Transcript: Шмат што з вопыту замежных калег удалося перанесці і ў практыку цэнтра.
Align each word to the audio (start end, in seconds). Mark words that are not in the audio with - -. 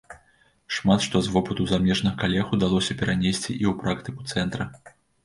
Шмат 0.77 1.01
што 1.07 1.19
з 1.27 1.33
вопыту 1.35 1.67
замежных 1.71 2.13
калег 2.23 2.45
удалося 2.57 2.97
перанесці 3.03 3.47
і 3.47 3.65
ў 3.73 3.75
практыку 3.83 4.27
цэнтра. 4.33 4.69